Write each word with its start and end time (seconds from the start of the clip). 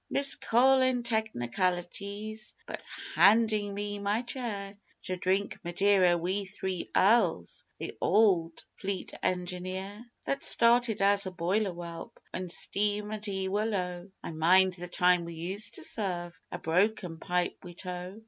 Miscallin' 0.09 1.03
technicalities 1.03 2.55
but 2.65 2.81
handin' 3.13 3.71
me 3.71 3.99
my 3.99 4.23
chair 4.23 4.75
To 5.03 5.15
drink 5.15 5.59
Madeira 5.63 6.17
wi' 6.17 6.43
three 6.45 6.89
Earls 6.95 7.65
the 7.77 7.95
auld 7.99 8.65
Fleet 8.77 9.13
Engineer, 9.21 10.03
That 10.25 10.41
started 10.41 11.03
as 11.03 11.27
a 11.27 11.31
boiler 11.31 11.69
whelp 11.69 12.19
when 12.33 12.49
steam 12.49 13.11
and 13.11 13.23
he 13.23 13.47
were 13.47 13.65
low. 13.67 14.09
I 14.23 14.31
mind 14.31 14.73
the 14.73 14.87
time 14.87 15.23
we 15.23 15.35
used 15.35 15.75
to 15.75 15.83
serve 15.83 16.41
a 16.51 16.57
broken 16.57 17.19
pipe 17.19 17.57
wi' 17.63 17.73
tow. 17.73 18.19